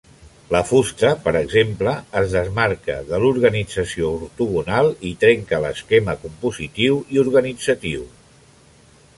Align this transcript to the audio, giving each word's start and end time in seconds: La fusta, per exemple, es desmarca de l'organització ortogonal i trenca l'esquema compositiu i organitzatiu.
La 0.53 0.59
fusta, 0.67 1.09
per 1.25 1.33
exemple, 1.41 1.93
es 2.21 2.33
desmarca 2.37 2.95
de 3.11 3.19
l'organització 3.25 4.09
ortogonal 4.21 4.89
i 5.11 5.15
trenca 5.25 5.63
l'esquema 5.67 6.19
compositiu 6.25 7.01
i 7.17 7.23
organitzatiu. 7.27 8.09